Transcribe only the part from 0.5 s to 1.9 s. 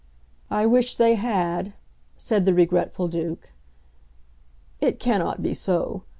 wish they had,"